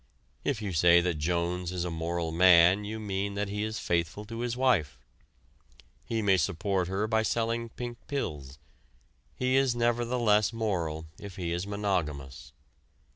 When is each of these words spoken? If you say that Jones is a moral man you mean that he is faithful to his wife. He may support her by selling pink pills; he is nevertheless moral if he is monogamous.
If 0.43 0.63
you 0.63 0.73
say 0.73 0.99
that 1.01 1.19
Jones 1.19 1.71
is 1.71 1.85
a 1.85 1.91
moral 1.91 2.31
man 2.31 2.83
you 2.85 2.99
mean 2.99 3.35
that 3.35 3.49
he 3.49 3.61
is 3.61 3.77
faithful 3.77 4.25
to 4.25 4.39
his 4.39 4.57
wife. 4.57 4.99
He 6.03 6.23
may 6.23 6.37
support 6.37 6.87
her 6.87 7.05
by 7.05 7.21
selling 7.21 7.69
pink 7.69 8.07
pills; 8.07 8.57
he 9.35 9.55
is 9.55 9.75
nevertheless 9.75 10.51
moral 10.51 11.05
if 11.19 11.35
he 11.35 11.51
is 11.51 11.67
monogamous. 11.67 12.51